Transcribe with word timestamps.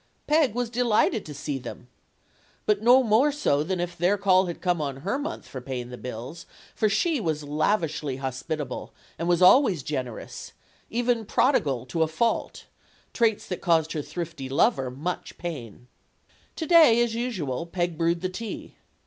Peg 0.25 0.55
was 0.55 0.71
delighted 0.71 1.23
to 1.27 1.31
see 1.35 1.59
them. 1.59 1.87
But 2.65 2.81
no 2.81 3.03
more 3.03 3.31
so 3.31 3.61
than 3.61 3.79
if 3.79 3.95
their 3.95 4.17
call 4.17 4.47
had 4.47 4.59
come 4.59 4.81
on 4.81 5.01
her 5.01 5.19
month 5.19 5.47
for 5.47 5.61
paying 5.61 5.91
the 5.91 5.95
bills, 5.99 6.47
for 6.73 6.89
she 6.89 7.19
was 7.19 7.43
lavishly 7.43 8.15
hos 8.17 8.41
pitable, 8.41 8.89
and 9.19 9.27
was 9.27 9.43
always 9.43 9.83
generous 9.83 10.53
even 10.89 11.23
prodigal 11.23 11.85
to 11.85 12.01
a 12.01 12.07
fault; 12.07 12.65
traits 13.13 13.45
that 13.47 13.61
caused 13.61 13.91
her 13.93 14.01
thrifty 14.01 14.49
lover 14.49 14.89
much 14.89 15.37
pain. 15.37 15.85
To 16.55 16.65
day, 16.65 16.99
as 17.03 17.13
usual, 17.13 17.67
Peg 17.67 17.95
brewed 17.95 18.21
the 18.21 18.29
tea. 18.29 18.77